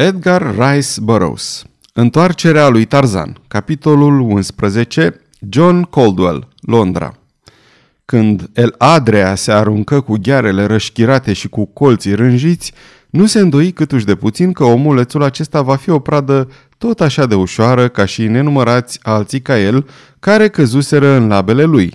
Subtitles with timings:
[0.00, 7.14] Edgar Rice Burroughs Întoarcerea lui Tarzan Capitolul 11 John Caldwell, Londra
[8.04, 12.72] Când El Adrea se aruncă cu ghearele rășchirate și cu colții rânjiți,
[13.10, 16.48] nu se îndoi câtuși de puțin că omulețul acesta va fi o pradă
[16.78, 19.88] tot așa de ușoară ca și nenumărați alții ca el,
[20.20, 21.94] care căzuseră în labele lui.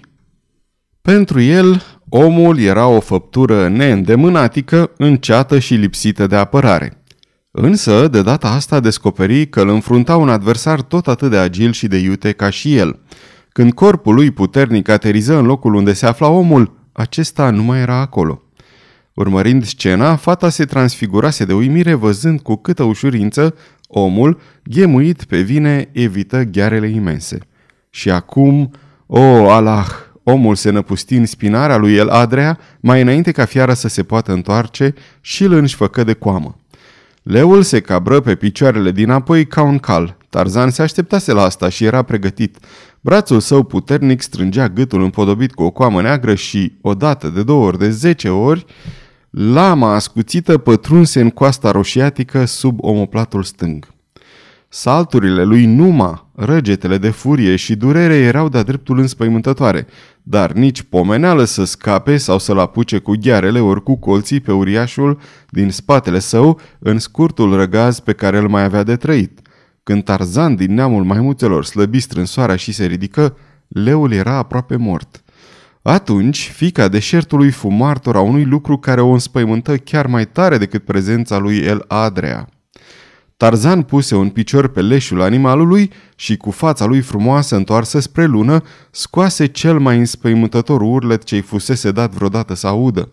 [1.01, 7.04] Pentru el, omul era o făptură neîndemânatică, înceată și lipsită de apărare.
[7.57, 11.87] Însă, de data asta descoperi că îl înfrunta un adversar tot atât de agil și
[11.87, 12.99] de iute ca și el.
[13.51, 17.95] Când corpul lui puternic ateriză în locul unde se afla omul, acesta nu mai era
[17.95, 18.41] acolo.
[19.13, 23.55] Urmărind scena, fata se transfigurase de uimire văzând cu câtă ușurință
[23.87, 27.37] omul, ghemuit pe vine, evită ghearele imense.
[27.89, 28.71] Și acum,
[29.05, 29.87] o, oh, Allah,
[30.23, 34.31] omul se năpusti în spinarea lui El Adrea mai înainte ca fiara să se poată
[34.31, 36.55] întoarce și îl înșfăcă de coamă.
[37.25, 40.17] Leul se cabră pe picioarele dinapoi ca un cal.
[40.29, 42.57] Tarzan se așteptase la asta și era pregătit.
[43.01, 47.77] Brațul său puternic strângea gâtul împodobit cu o coamă neagră și, odată, de două ori,
[47.77, 48.65] de zece ori,
[49.29, 53.87] lama ascuțită pătrunse în coasta roșiatică sub omoplatul stâng.
[54.69, 59.87] Salturile lui Numa, răgetele de furie și durere erau de-a dreptul înspăimântătoare,
[60.23, 65.19] dar nici pomeneală să scape sau să-l apuce cu ghearele ori cu colții pe uriașul
[65.49, 69.39] din spatele său în scurtul răgaz pe care îl mai avea de trăit.
[69.83, 75.23] Când Tarzan din neamul maimuțelor slăbi strânsoarea și se ridică, leul era aproape mort.
[75.81, 81.37] Atunci, fica deșertului fu martora unui lucru care o înspăimântă chiar mai tare decât prezența
[81.37, 82.49] lui El Adrea.
[83.37, 88.63] Tarzan puse un picior pe leșul animalului și cu fața lui frumoasă întoarsă spre lună,
[88.91, 93.11] scoase cel mai înspăimântător urlet ce-i fusese dat vreodată să audă.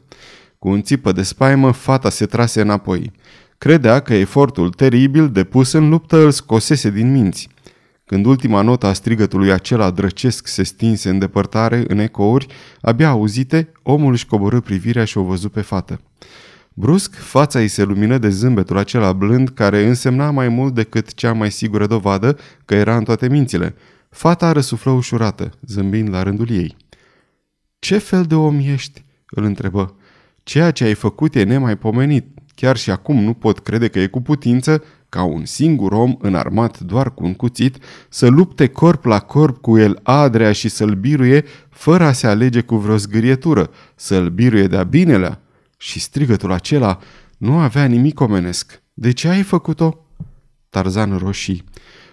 [0.59, 3.13] Cu un țipă de spaimă, fata se trase înapoi.
[3.59, 7.49] Credea că efortul teribil depus în luptă îl scosese din minți.
[8.05, 12.47] Când ultima notă a strigătului acela drăcesc se stinse în depărtare, în ecouri,
[12.81, 16.01] abia auzite, omul își coborâ privirea și o văzu pe fată.
[16.75, 21.33] Brusc, fața îi se lumină de zâmbetul acela blând care însemna mai mult decât cea
[21.33, 23.75] mai sigură dovadă că era în toate mințile.
[24.11, 26.77] Fata răsuflă ușurată, zâmbind la rândul ei.
[27.79, 29.97] Ce fel de om ești?" îl întrebă.
[30.43, 32.27] Ceea ce ai făcut e nemaipomenit.
[32.55, 36.81] Chiar și acum nu pot crede că e cu putință ca un singur om înarmat
[36.81, 37.77] doar cu un cuțit
[38.09, 42.61] să lupte corp la corp cu el Adrea și să-l biruie fără a se alege
[42.61, 45.41] cu vreo zgârietură, să-l biruie de-a binelea.
[45.83, 46.99] Și strigătul acela
[47.39, 48.83] nu avea nimic omenesc.
[48.95, 50.07] De ce ai făcut-o?
[50.69, 51.65] Tarzan roșii.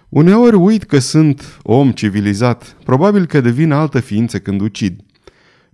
[0.08, 5.00] Uneori uit că sunt om civilizat, probabil că devin altă ființă când ucid.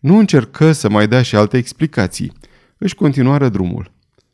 [0.01, 2.33] Nu încercă să mai dea și alte explicații.
[2.79, 3.93] Își continuară drumul.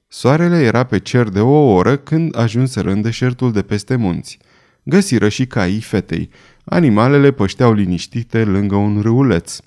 [0.09, 4.39] Soarele era pe cer de o oră când ajunseră în deșertul de peste munți.
[4.83, 6.31] Găsiră și caii fetei.
[6.65, 9.59] Animalele pășteau liniștite lângă un râuleț.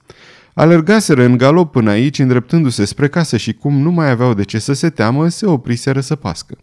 [0.58, 4.60] Alergaseră în galop până aici, îndreptându-se spre casă și cum nu mai aveau de ce
[4.60, 6.58] să se teamă, se opriseră să pască.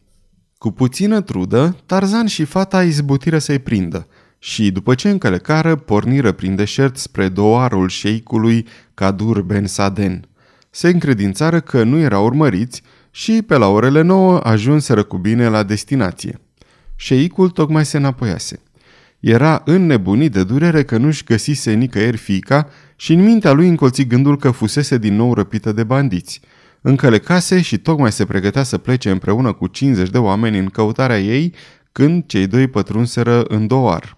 [0.58, 4.06] Cu puțină trudă, Tarzan și fata izbutiră să-i prindă
[4.38, 10.28] și, după ce încălecară, porniră prin deșert spre doarul șeicului Kadur Ben Saden.
[10.70, 15.62] Se încredințară că nu erau urmăriți și, pe la orele nouă, ajunseră cu bine la
[15.62, 16.40] destinație.
[16.96, 18.60] Șeicul tocmai se înapoiase.
[19.20, 22.68] Era înnebunit de durere că nu-și găsise nicăieri fica
[23.02, 26.40] și în mintea lui încolți gândul că fusese din nou răpită de bandiți.
[26.80, 31.54] Încălecase și tocmai se pregătea să plece împreună cu 50 de oameni în căutarea ei,
[31.92, 34.16] când cei doi pătrunseră în doar.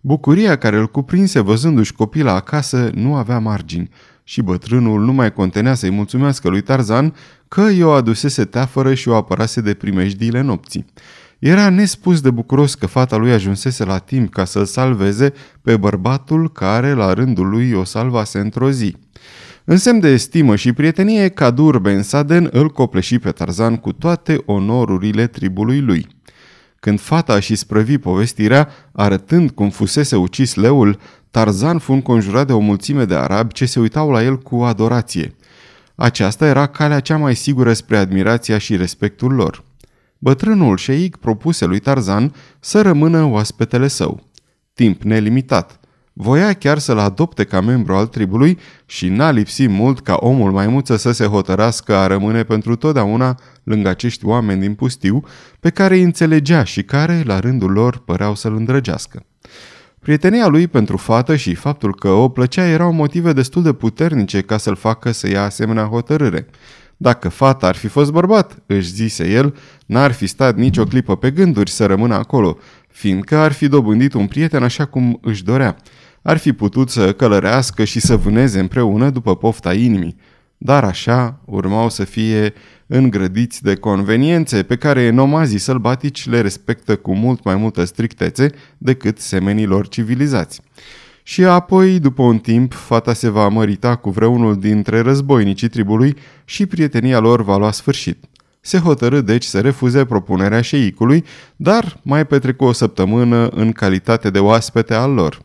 [0.00, 3.90] Bucuria care îl cuprinse văzându-și copila acasă nu avea margini
[4.24, 7.14] și bătrânul nu mai contenea să-i mulțumească lui Tarzan
[7.48, 10.86] că i-o adusese teafără și o apărase de primejdiile nopții.
[11.38, 15.32] Era nespus de bucuros că fata lui ajunsese la timp ca să-l salveze
[15.62, 18.96] pe bărbatul care, la rândul lui, o salvase într-o zi.
[19.64, 24.42] În semn de estimă și prietenie, Kadur Ben Saden îl copleși pe Tarzan cu toate
[24.44, 26.06] onorurile tribului lui.
[26.80, 30.98] Când fata și sprăvi povestirea, arătând cum fusese ucis leul,
[31.30, 35.34] Tarzan fu înconjurat de o mulțime de arabi ce se uitau la el cu adorație.
[35.94, 39.66] Aceasta era calea cea mai sigură spre admirația și respectul lor.
[40.18, 44.22] Bătrânul șeic propuse lui Tarzan să rămână oaspetele său.
[44.74, 45.80] Timp nelimitat.
[46.12, 50.96] Voia chiar să-l adopte ca membru al tribului și n-a lipsit mult ca omul maimuță
[50.96, 55.22] să se hotărască a rămâne pentru totdeauna lângă acești oameni din pustiu
[55.60, 59.24] pe care îi înțelegea și care, la rândul lor, păreau să-l îndrăgească.
[59.98, 64.56] Prietenia lui pentru fată și faptul că o plăcea erau motive destul de puternice ca
[64.56, 66.46] să-l facă să ia asemenea hotărâre–
[67.00, 69.56] Dacă fata ar fi fost bărbat, își zise el,
[69.86, 72.58] n-ar fi stat nicio clipă pe gânduri să rămână acolo,
[72.88, 75.76] fiindcă ar fi dobândit un prieten așa cum își dorea.
[76.22, 80.16] Ar fi putut să călărească și să vâneze împreună după pofta inimii.
[80.56, 82.52] Dar așa urmau să fie
[82.86, 89.18] îngrădiți de conveniențe pe care nomazii sălbatici le respectă cu mult mai multă strictețe decât
[89.18, 90.60] semenilor civilizați.
[91.28, 96.66] Și apoi, după un timp, fata se va mărita cu vreunul dintre războinicii tribului și
[96.66, 98.24] prietenia lor va lua sfârșit.
[98.60, 101.24] Se hotărâ deci să refuze propunerea șeicului,
[101.56, 105.42] dar mai petrecu o săptămână în calitate de oaspete al lor.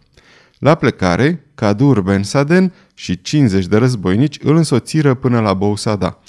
[0.57, 6.19] La plecare, Kadur Ben Saden și 50 de războinici îl însoțiră până la Bousada.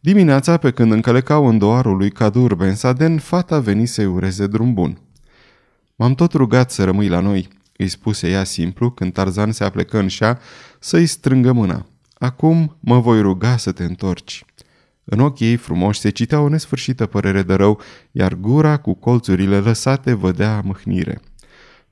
[0.00, 4.74] Dimineața, pe când încălecau în doarul lui Kadur Ben Saden, fata veni să-i ureze drum
[4.74, 4.98] bun.
[5.96, 7.48] M-am tot rugat să rămâi la noi,
[7.82, 10.38] îi spuse ea simplu când Tarzan se aplecă în șa
[10.78, 11.86] să-i strângă mâna.
[12.14, 14.44] Acum mă voi ruga să te întorci.
[15.04, 17.80] În ochii ei frumoși se citea o nesfârșită părere de rău,
[18.10, 21.20] iar gura cu colțurile lăsate vădea mâhnire.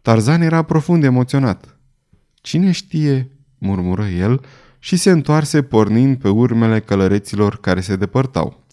[0.03, 1.79] Tarzan era profund emoționat.
[2.35, 4.41] Cine știe, murmură el
[4.79, 8.65] și se întoarse pornind pe urmele călăreților care se depărtau.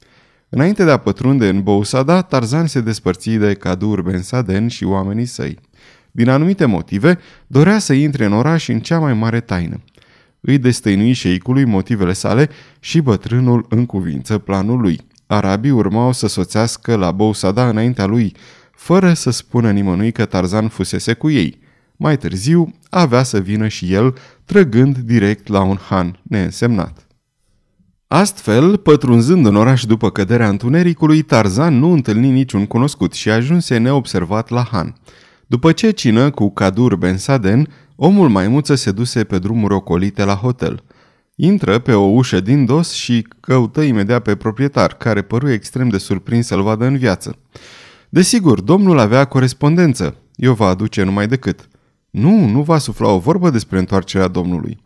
[0.50, 5.26] Înainte de a pătrunde în Bousada, Tarzan se despărți de Cadur Ben Saden și oamenii
[5.26, 5.60] săi.
[6.18, 9.84] Din anumite motive, dorea să intre în oraș în cea mai mare taină.
[10.42, 12.50] Îi destăinui șeicului motivele sale
[12.80, 15.00] și bătrânul în cuvință planul lui.
[15.28, 18.36] Arabii urmau să soțească la Bousada înaintea lui,
[18.72, 21.60] fără să spună nimănui că Tarzan fusese cu ei.
[21.96, 24.16] Mai târziu, avea să vină și el,
[24.46, 27.08] trăgând direct la un han neînsemnat.
[28.08, 34.50] Astfel, pătrunzând în oraș după căderea întunericului, Tarzan nu întâlni niciun cunoscut și ajunse neobservat
[34.50, 34.96] la han.
[35.50, 40.36] După ce cină cu Kadur Ben Saden, omul maimuță se duse pe drumuri ocolite la
[40.36, 40.84] hotel.
[41.36, 45.98] Intră pe o ușă din dos și căută imediat pe proprietar, care păru extrem de
[45.98, 47.38] surprins să-l vadă în viață.
[48.10, 50.16] Desigur, domnul avea corespondență.
[50.36, 51.68] Eu va aduce numai decât.
[52.10, 54.78] Nu, nu va sufla o vorbă despre întoarcerea domnului.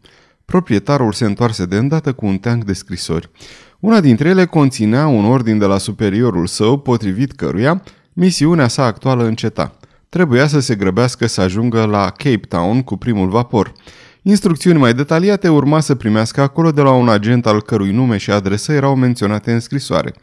[0.45, 3.29] Proprietarul se întoarse de îndată cu un teanc de scrisori.
[3.79, 7.83] Una dintre ele conținea un ordin de la superiorul său, potrivit căruia
[8.13, 9.75] misiunea sa actuală înceta.
[10.11, 13.71] Trebuia să se grăbească să ajungă la Cape Town cu primul vapor.
[14.21, 18.31] Instrucțiuni mai detaliate urma să primească acolo de la un agent al cărui nume și
[18.31, 20.13] adresă erau menționate în scrisoare.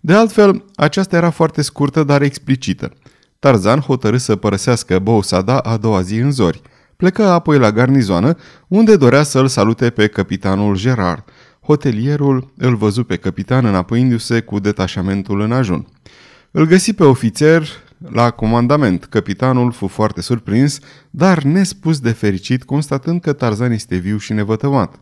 [0.00, 2.92] De altfel, aceasta era foarte scurtă, dar explicită.
[3.38, 6.62] Tarzan hotărâ să părăsească Bousada a doua zi în zori.
[6.96, 8.36] Plecă apoi la garnizoană,
[8.68, 11.24] unde dorea să-l salute pe capitanul Gerard.
[11.60, 15.86] Hotelierul îl văzu pe capitan înapoiindu-se cu detașamentul în ajun.
[16.50, 19.04] Îl găsi pe ofițer la comandament.
[19.04, 20.78] Capitanul fu foarte surprins,
[21.10, 25.00] dar nespus de fericit, constatând că Tarzan este viu și nevătămat.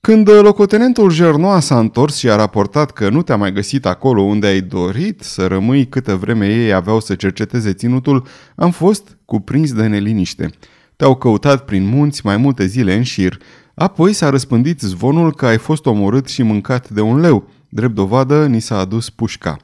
[0.00, 4.46] Când locotenentul Jernoa s-a întors și a raportat că nu te-a mai găsit acolo unde
[4.46, 8.26] ai dorit să rămâi câtă vreme ei aveau să cerceteze ținutul,
[8.56, 10.50] am fost cuprins de neliniște.
[10.96, 13.38] Te-au căutat prin munți mai multe zile în șir.
[13.74, 17.48] Apoi s-a răspândit zvonul că ai fost omorât și mâncat de un leu.
[17.68, 19.56] Drept dovadă, ni s-a adus pușca.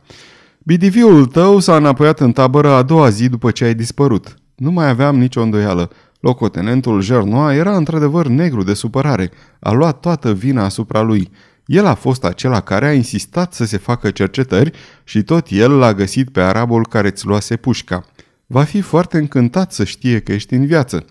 [0.68, 4.34] Bidiviul tău s-a înapoiat în tabără a doua zi după ce ai dispărut.
[4.54, 5.90] Nu mai aveam nicio îndoială.
[6.20, 9.30] Locotenentul Gernoa era într-adevăr negru de supărare.
[9.60, 11.30] A luat toată vina asupra lui.
[11.66, 14.70] El a fost acela care a insistat să se facă cercetări
[15.04, 18.04] și tot el l-a găsit pe arabul care îți luase pușca.
[18.46, 21.04] Va fi foarte încântat să știe că ești în viață.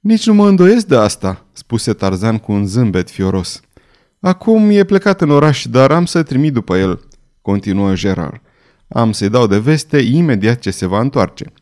[0.00, 3.60] Nici nu mă îndoiesc de asta, spuse Tarzan cu un zâmbet fioros.
[4.20, 7.00] Acum e plecat în oraș, dar am să trimit după el,
[7.42, 8.40] continuă Gerard.
[8.88, 11.52] Am să-i dau de veste imediat ce se va întoarce.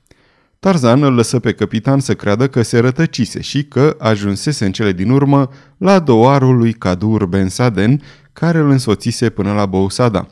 [0.61, 4.93] Tarzan îl lăsă pe capitan să creadă că se rătăcise și că ajunsese în cele
[4.93, 8.03] din urmă la doarul lui Kadur Ben Saden,
[8.33, 10.27] care îl însoțise până la Bousada.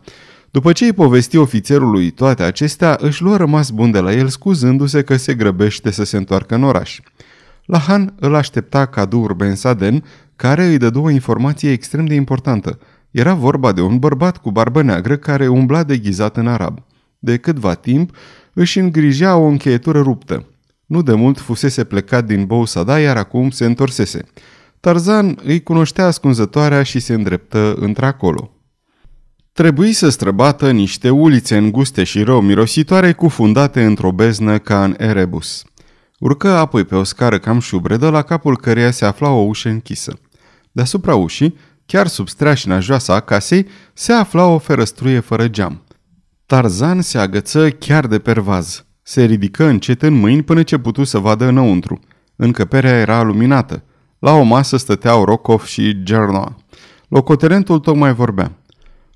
[0.50, 5.02] După ce îi povesti ofițerului toate acestea, își luă rămas bun de la el, scuzându-se
[5.02, 7.00] că se grăbește să se întoarcă în oraș.
[7.64, 10.04] La Han îl aștepta Kadur Ben Saden,
[10.36, 12.78] care îi dădu o informație extrem de importantă.
[13.12, 16.78] Era vorba de un bărbat cu barbă neagră care umbla deghizat în arab.
[17.18, 18.16] De câtva timp,
[18.52, 20.46] își îngrijea o încheietură ruptă.
[20.86, 24.24] Nu de mult fusese plecat din Bousada, iar acum se întorsese.
[24.80, 28.56] Tarzan îi cunoștea ascunzătoarea și se îndreptă într-acolo.
[29.52, 35.64] Trebuie să străbată niște ulițe înguste și rău mirositoare cufundate într-o beznă ca în Erebus.
[36.18, 40.18] Urcă apoi pe o scară cam șubredă, la capul căreia se afla o ușă închisă.
[40.72, 41.56] Deasupra ușii,
[41.92, 45.82] chiar sub streașina joasă a casei, se afla o ferăstruie fără geam.
[46.46, 48.84] Tarzan se agăță chiar de pervaz.
[49.02, 52.00] Se ridică încet în mâini până ce putu să vadă înăuntru.
[52.36, 53.82] Încăperea era luminată.
[54.18, 56.56] La o masă stăteau Rokov și Gernoa.
[57.08, 58.52] Locotenentul tocmai vorbea.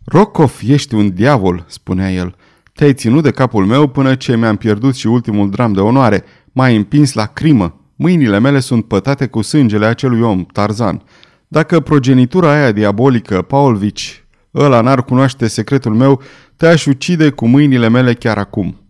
[0.05, 2.35] Rokov, ești un diavol, spunea el.
[2.73, 6.25] Te-ai ținut de capul meu până ce mi-am pierdut și ultimul dram de onoare.
[6.53, 7.81] M-ai împins la crimă.
[7.95, 11.03] Mâinile mele sunt pătate cu sângele acelui om, Tarzan.
[11.49, 14.25] Dacă progenitura aia diabolică, Paulvici,
[14.55, 16.23] ăla n-ar cunoaște secretul meu,
[16.57, 18.81] te-aș ucide cu mâinile mele chiar acum.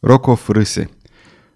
[0.00, 0.90] Rokov râse.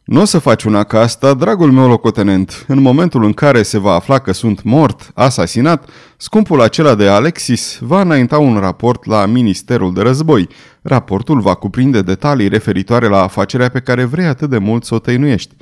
[0.04, 2.64] Nu o să faci una ca asta, dragul meu locotenent.
[2.68, 7.78] În momentul în care se va afla că sunt mort, asasinat, scumpul acela de Alexis
[7.80, 10.48] va înainta un raport la Ministerul de Război.
[10.82, 14.98] Raportul va cuprinde detalii referitoare la afacerea pe care vrei atât de mult să o
[14.98, 15.54] tăinuiești.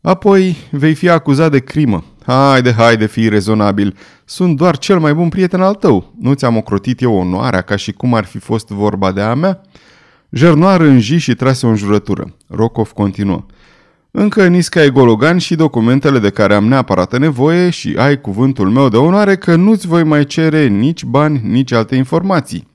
[0.00, 2.04] Apoi vei fi acuzat de crimă.
[2.28, 3.96] Haide, haide, fii rezonabil.
[4.24, 6.14] Sunt doar cel mai bun prieten al tău.
[6.20, 9.60] Nu ți-am ocrotit eu onoarea ca și cum ar fi fost vorba de a mea?"
[10.30, 12.34] Jernoar înji și trase o înjurătură.
[12.48, 13.46] Rokov continuă.
[14.10, 18.88] Încă nisca e gologan și documentele de care am neapărat nevoie și ai cuvântul meu
[18.88, 22.68] de onoare că nu-ți voi mai cere nici bani, nici alte informații.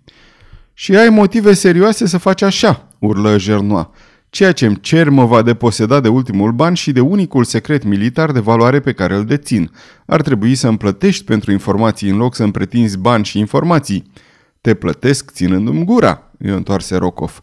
[0.73, 3.91] Și ai motive serioase să faci așa, urlă Jernoa.
[4.33, 8.31] Ceea ce îmi cer mă va deposeda de ultimul ban și de unicul secret militar
[8.31, 9.71] de valoare pe care îl dețin.
[10.05, 14.11] Ar trebui să îmi plătești pentru informații în loc să îmi pretinzi bani și informații.
[14.61, 17.41] Te plătesc ținându-mi gura, îi întoarse Rokov.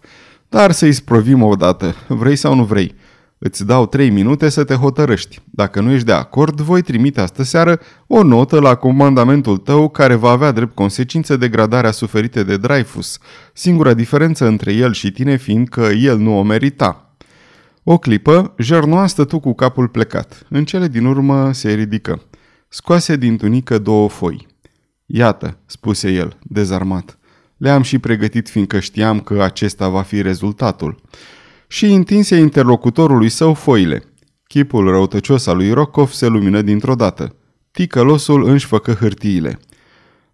[0.48, 2.94] Dar să-i sprovim odată, vrei sau nu vrei.
[3.42, 5.40] Îți dau trei minute să te hotărăști.
[5.44, 10.14] Dacă nu ești de acord, voi trimite astă seară o notă la comandamentul tău care
[10.14, 13.18] va avea drept consecință degradarea suferită de Dreyfus,
[13.52, 17.14] singura diferență între el și tine fiind că el nu o merita.
[17.82, 20.46] O clipă, Jernoa stătu cu capul plecat.
[20.48, 22.22] În cele din urmă se ridică.
[22.68, 24.46] Scoase din tunică două foi.
[25.06, 27.18] Iată, spuse el, dezarmat.
[27.56, 31.00] Le-am și pregătit fiindcă știam că acesta va fi rezultatul
[31.72, 34.02] și întinse interlocutorului său foile.
[34.46, 37.34] Chipul răutăcios al lui Rokov se lumină dintr-o dată.
[37.70, 39.58] Ticălosul își făcă hârtiile.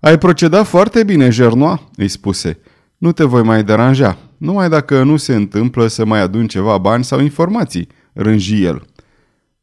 [0.01, 2.59] Ai procedat foarte bine, Jernoa, îi spuse.
[2.99, 7.05] Nu te voi mai deranja, numai dacă nu se întâmplă să mai adun ceva bani
[7.05, 8.83] sau informații, rânji el.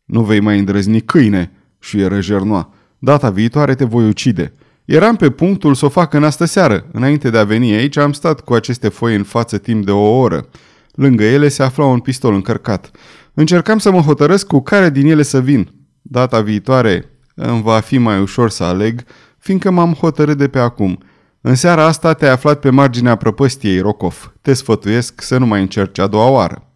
[0.06, 2.74] Nu vei mai îndrăzni câine, șuieră Jernoa.
[3.00, 4.54] Data viitoare te voi ucide.
[4.86, 6.86] Eram pe punctul să o fac în astă seară.
[6.92, 10.20] Înainte de a veni aici am stat cu aceste foi în față timp de o
[10.20, 10.48] oră.
[10.96, 12.92] Lângă ele se afla un pistol încărcat.
[13.34, 15.70] Încercam să mă hotărăsc cu care din ele să vin.
[16.02, 19.04] Data viitoare îmi va fi mai ușor să aleg,
[19.38, 20.98] fiindcă m-am hotărât de pe acum.
[21.42, 24.34] În seara asta te-ai aflat pe marginea prăpăstiei, Rokov.
[24.42, 26.68] Te sfătuiesc să nu mai încerci a doua oară.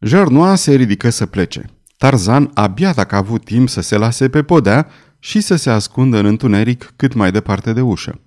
[0.00, 1.64] Jărnoa se ridică să plece.
[1.96, 6.18] Tarzan abia dacă a avut timp să se lase pe podea și să se ascundă
[6.18, 8.20] în întuneric cât mai departe de ușă.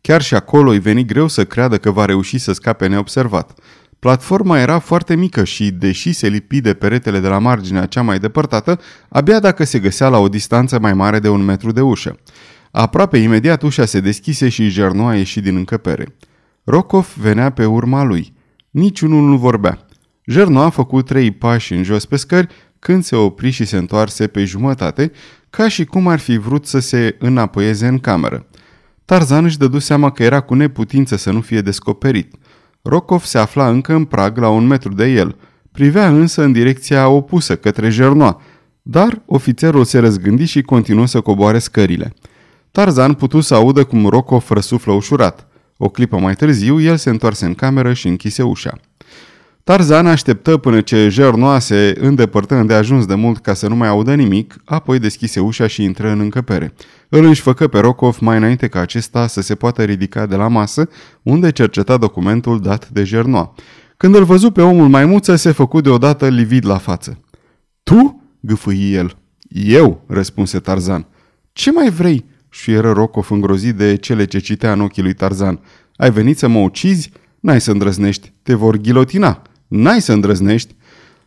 [0.00, 3.58] Chiar și acolo îi veni greu să creadă că va reuși să scape neobservat.
[4.02, 8.18] Platforma era foarte mică și, deși se lipi de peretele de la marginea cea mai
[8.18, 12.18] depărtată, abia dacă se găsea la o distanță mai mare de un metru de ușă.
[12.70, 16.16] Aproape imediat ușa se deschise și Jerno a ieșit din încăpere.
[16.64, 18.32] Rokov venea pe urma lui.
[18.70, 19.86] Niciunul nu vorbea.
[20.24, 24.26] Jerno a făcut trei pași în jos pe scări când se opri și se întoarse
[24.26, 25.12] pe jumătate,
[25.50, 28.46] ca și cum ar fi vrut să se înapoieze în cameră.
[29.04, 32.34] Tarzan își dădu seama că era cu neputință să nu fie descoperit–
[32.82, 35.36] Rokov se afla încă în prag la un metru de el.
[35.72, 38.40] Privea însă în direcția opusă, către Jernoa,
[38.82, 42.14] dar ofițerul se răzgândi și continuă să coboare scările.
[42.70, 45.46] Tarzan putu să audă cum Rokov răsuflă ușurat.
[45.76, 48.80] O clipă mai târziu, el se întoarse în cameră și închise ușa.
[49.64, 53.88] Tarzan așteptă până ce Jernoa se îndepărtă de ajuns de mult ca să nu mai
[53.88, 56.74] audă nimic, apoi deschise ușa și intră în încăpere.
[57.08, 60.48] Îl înși făcă pe Rokov mai înainte ca acesta să se poată ridica de la
[60.48, 60.88] masă,
[61.22, 63.54] unde cerceta documentul dat de Jernoa.
[63.96, 67.20] Când îl văzu pe omul maimuță, se făcu deodată livid la față.
[67.82, 69.16] Tu?" gâfâi el.
[69.48, 71.06] Eu?" răspunse Tarzan.
[71.52, 75.60] Ce mai vrei?" șuieră Rokov îngrozit de cele ce citea în ochii lui Tarzan.
[75.96, 77.12] Ai venit să mă ucizi?
[77.40, 78.32] N-ai să îndrăznești.
[78.42, 79.42] Te vor ghilotina.
[79.72, 80.74] N-ai să îndrăznești.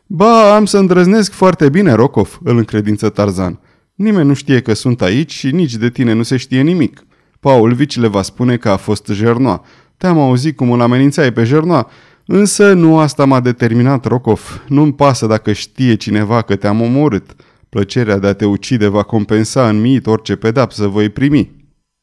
[0.06, 3.60] Ba, am să îndrăznesc foarte bine, Rokov, îl încredință Tarzan.
[3.96, 7.06] Nimeni nu știe că sunt aici și nici de tine nu se știe nimic.
[7.40, 9.66] Paul Vici le va spune că a fost Jernoa.
[9.98, 11.90] Te-am auzit cum îl amenințai pe Jernoa,
[12.26, 14.64] însă nu asta m-a determinat, Rokov.
[14.68, 17.36] Nu-mi pasă dacă știe cineva că te-am omorât.
[17.70, 21.52] Plăcerea de a te ucide va compensa în mit orice pedapsă voi primi.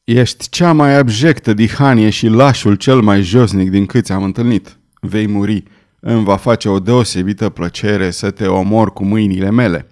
[0.05, 4.79] Ești cea mai abjectă dihanie și lașul cel mai josnic din câți am întâlnit.
[5.01, 5.65] Vei muri.
[6.05, 9.87] Îmi va face o deosebită plăcere să te omor cu mâinile mele.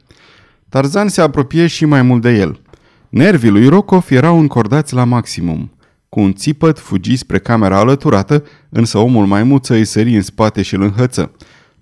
[0.68, 2.60] Tarzan se apropie și mai mult de el.
[3.08, 5.72] Nervii lui Rokov erau încordați la maximum.
[6.08, 10.74] Cu un țipăt fugi spre camera alăturată, însă omul maimuță îi sări în spate și
[10.74, 11.32] îl înhăță.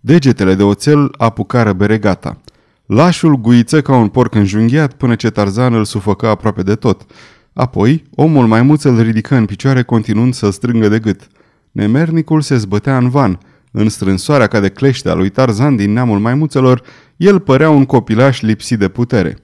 [0.00, 2.40] Degetele de oțel apucară beregata.
[2.86, 7.06] Lașul guiță ca un porc înjunghiat până ce Tarzan îl sufăcă aproape de tot.
[7.52, 11.28] Apoi, omul maimuț îl ridică în picioare continuând să strângă de gât.
[11.70, 13.38] Nemernicul se zbătea în van.
[13.70, 16.82] În strânsoarea ca de clește a lui Tarzan din neamul maimuțelor,
[17.16, 19.36] el părea un copilaș lipsit de putere.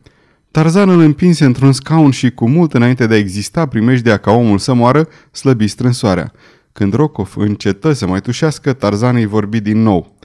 [0.50, 4.58] Tarzan îl împinse într-un scaun și cu mult înainte de a exista primejdea ca omul
[4.58, 6.32] să moară, slăbi strânsoarea.
[6.72, 10.16] Când Rokov încetă să mai tușească, Tarzan îi vorbi din nou.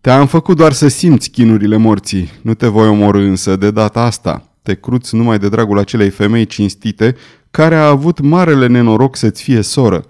[0.00, 4.48] Te-am făcut doar să simți chinurile morții, nu te voi omorâ însă de data asta.
[4.62, 7.16] Te cruți numai de dragul acelei femei cinstite
[7.50, 10.04] care a avut marele nenoroc să-ți fie soră.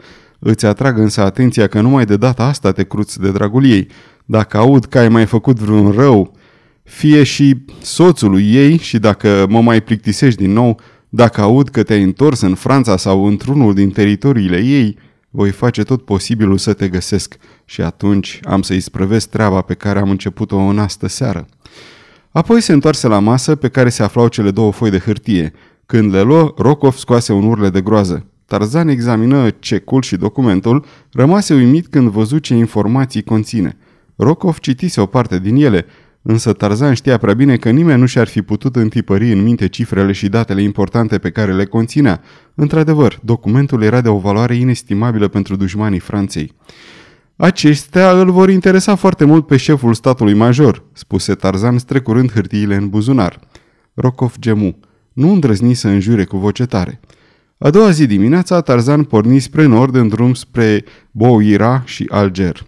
[0.47, 3.89] Îți atrag însă atenția că numai de data asta te cruți de dragul ei.
[4.25, 6.37] Dacă aud că ai mai făcut vreun rău,
[6.83, 12.03] fie și soțului ei și dacă mă mai plictisești din nou, dacă aud că te-ai
[12.03, 14.99] întors în Franța sau într-unul din teritoriile ei,
[15.31, 19.99] voi face tot posibilul să te găsesc și atunci am să-i sprăvesc treaba pe care
[19.99, 21.47] am început-o în astă seară.
[22.31, 25.53] Apoi se întoarse la masă pe care se aflau cele două foi de hârtie.
[25.87, 28.27] Când le luă, Rokov scoase un urle de groază.
[28.47, 33.77] Tarzan examină cecul și documentul, rămase uimit când văzu ce informații conține.
[34.17, 35.87] Rokov citise o parte din ele,
[36.23, 40.13] însă Tarzan știa prea bine că nimeni nu și-ar fi putut întipări în minte cifrele
[40.13, 42.21] și datele importante pe care le conținea.
[42.55, 46.53] Într-adevăr, documentul era de o valoare inestimabilă pentru dușmanii Franței.
[47.37, 52.89] Acestea îl vor interesa foarte mult pe șeful statului major, spuse Tarzan strecurând hârtiile în
[52.89, 53.41] buzunar.
[53.95, 54.79] Rokov gemu.
[55.13, 57.01] Nu îndrăzni să înjure cu voce tare.
[57.65, 62.67] A doua zi dimineața, Tarzan porni spre nord în drum spre Bouira și Alger.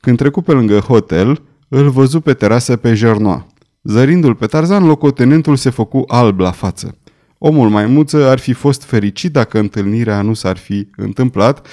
[0.00, 3.46] Când trecu pe lângă hotel, îl văzu pe terasă pe Jernoa.
[3.82, 6.98] Zărindu-l pe Tarzan, locotenentul se făcu alb la față.
[7.38, 11.66] Omul maimuță ar fi fost fericit dacă întâlnirea nu s-ar fi întâmplat,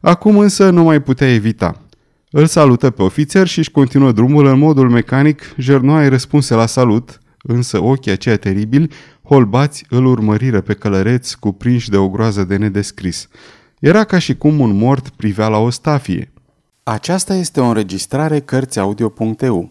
[0.00, 1.82] acum însă nu mai putea evita.
[2.30, 6.66] Îl salută pe ofițer și își continuă drumul în modul mecanic, Jernoa îi răspunse la
[6.66, 8.90] salut, însă ochii aceia teribili,
[9.22, 13.28] holbați, îl urmăriră pe călăreț cuprinși de o groază de nedescris.
[13.80, 16.32] Era ca și cum un mort privea la o stafie.
[16.82, 19.70] Aceasta este o înregistrare Cărțiaudio.eu.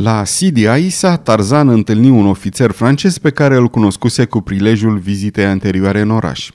[0.00, 5.44] La Sidi Aisa, Tarzan întâlni un ofițer francez pe care îl cunoscuse cu prilejul vizitei
[5.44, 6.50] anterioare în oraș.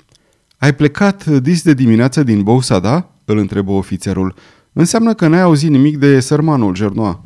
[0.58, 4.36] Ai plecat dis de dimineață din Bousada?" îl întrebă ofițerul.
[4.74, 7.24] Înseamnă că n-ai auzit nimic de sărmanul Gernoa."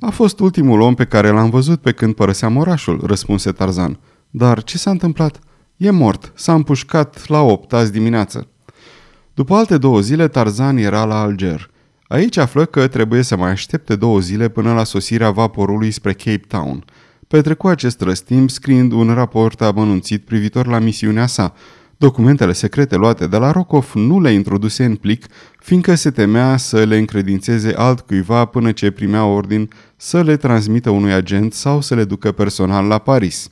[0.00, 3.98] A fost ultimul om pe care l-am văzut pe când părăseam orașul," răspunse Tarzan.
[4.30, 5.38] Dar ce s-a întâmplat?"
[5.76, 6.32] E mort.
[6.34, 8.46] S-a împușcat la opt azi dimineață."
[9.34, 11.70] După alte două zile, Tarzan era la Alger–
[12.08, 16.44] Aici află că trebuie să mai aștepte două zile până la sosirea vaporului spre Cape
[16.48, 16.84] Town.
[17.26, 21.54] Petrecu acest răstimp scriind un raport amănunțit privitor la misiunea sa.
[21.96, 25.26] Documentele secrete luate de la Rokov nu le introduse în plic,
[25.58, 31.12] fiindcă se temea să le încredințeze altcuiva până ce primea ordin să le transmită unui
[31.12, 33.48] agent sau să le ducă personal la Paris.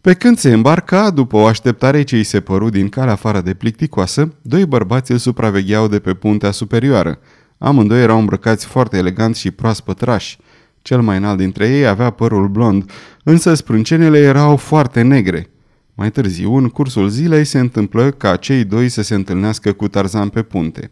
[0.00, 3.54] Pe când se îmbarca, după o așteptare ce îi se păru din calea afară de
[3.54, 7.18] plicticoasă, doi bărbați îl supravegheau de pe puntea superioară.
[7.64, 10.38] Amândoi erau îmbrăcați foarte elegant și proaspăt rași.
[10.80, 12.90] Cel mai înalt dintre ei avea părul blond,
[13.24, 15.50] însă sprâncenele erau foarte negre.
[15.94, 20.28] Mai târziu, în cursul zilei, se întâmplă ca cei doi să se întâlnească cu Tarzan
[20.28, 20.90] pe punte.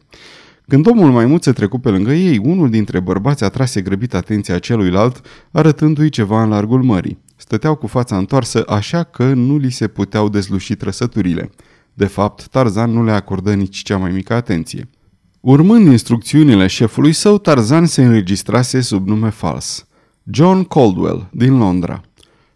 [0.68, 5.20] Când omul maimuț se trecu pe lângă ei, unul dintre bărbați atrase grăbit atenția celuilalt,
[5.50, 7.18] arătându-i ceva în largul mării.
[7.36, 11.50] Stăteau cu fața întoarsă, așa că nu li se puteau dezluși trăsăturile.
[11.94, 14.88] De fapt, Tarzan nu le acordă nici cea mai mică atenție.
[15.40, 19.86] Urmând instrucțiunile șefului său, Tarzan se înregistrase sub nume fals.
[20.30, 22.00] John Caldwell, din Londra.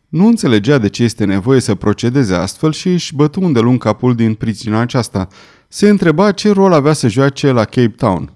[0.09, 4.35] Nu înțelegea de ce este nevoie să procedeze astfel și își bătu îndelung capul din
[4.35, 5.29] pricina aceasta.
[5.69, 8.33] Se întreba ce rol avea să joace la Cape Town.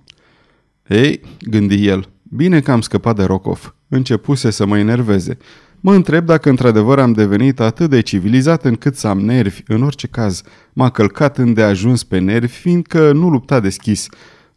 [0.87, 3.75] Ei, gândi el, bine că am scăpat de Rokov.
[3.89, 5.37] Începuse să mă enerveze.
[5.81, 9.63] Mă întreb dacă într-adevăr am devenit atât de civilizat încât să am nervi.
[9.67, 14.09] În orice caz, m-a călcat îndeajuns pe nervi, fiindcă nu lupta deschis.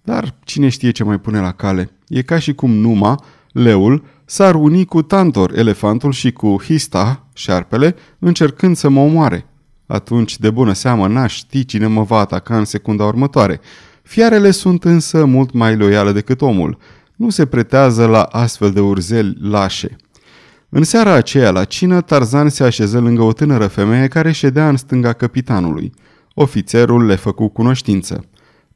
[0.02, 1.92] Dar cine știe ce mai pune la cale?
[2.08, 7.96] E ca și cum Numa, leul, s-ar uni cu Tantor, elefantul, și cu Hista, șarpele,
[8.20, 9.46] încercând să mă omoare.
[9.86, 13.60] Atunci, de bună seamă, n-aș ști cine mă va ataca în secunda următoare.
[14.04, 16.78] Fiarele sunt însă mult mai loiale decât omul.
[17.16, 19.96] Nu se pretează la astfel de urzeli lașe.
[20.70, 24.78] În seara aceea, la cină, Tarzan se așeză lângă o tânără femeie care ședea în
[24.78, 25.92] stânga capitanului.
[26.34, 28.26] Ofițerul le făcu cunoștință.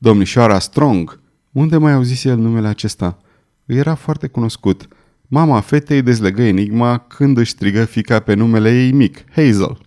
[0.06, 1.20] Domnișoara Strong.
[1.52, 3.18] Unde mai auzise el numele acesta?
[3.66, 4.88] Îi era foarte cunoscut.
[5.28, 9.78] Mama fetei dezlegă enigma când își strigă fica pe numele ei mic, Hazel.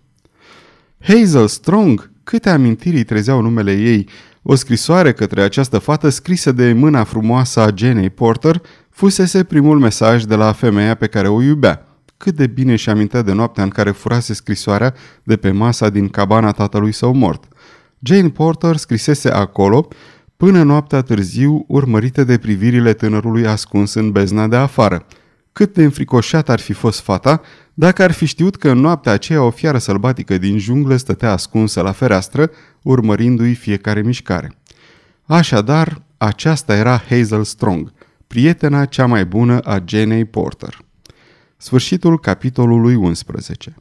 [1.01, 2.11] Hazel Strong?
[2.23, 4.09] Câte amintiri îi trezeau numele ei.
[4.41, 10.23] O scrisoare către această fată scrisă de mâna frumoasă a Jenny Porter fusese primul mesaj
[10.23, 11.87] de la femeia pe care o iubea.
[12.17, 16.07] Cât de bine și amintea de noaptea în care furase scrisoarea de pe masa din
[16.07, 17.43] cabana tatălui său mort.
[18.01, 19.87] Jane Porter scrisese acolo
[20.37, 25.05] până noaptea târziu, urmărită de privirile tânărului ascuns în bezna de afară.
[25.51, 27.41] Cât de înfricoșat ar fi fost fata
[27.73, 31.81] dacă ar fi știut că în noaptea aceea o fiară sălbatică din junglă stătea ascunsă
[31.81, 34.57] la fereastră, urmărindu-i fiecare mișcare.
[35.25, 37.93] Așadar, aceasta era Hazel Strong,
[38.27, 40.77] prietena cea mai bună a Jenny Porter.
[41.57, 43.75] Sfârșitul capitolului 11